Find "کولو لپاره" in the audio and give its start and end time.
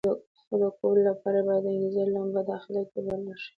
0.77-1.37